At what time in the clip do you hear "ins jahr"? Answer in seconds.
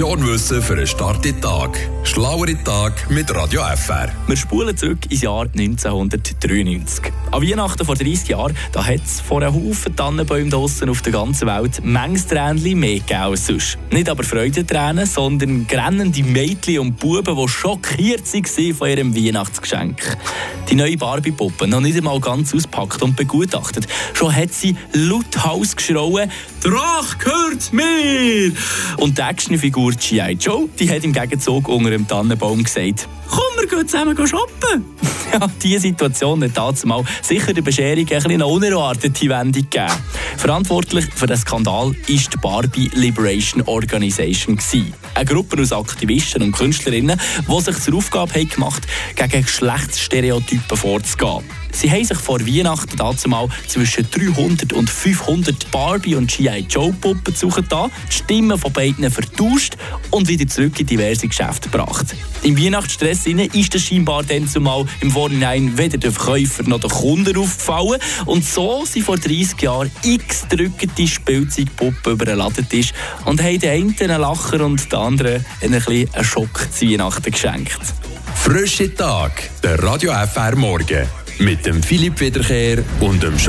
5.10-5.42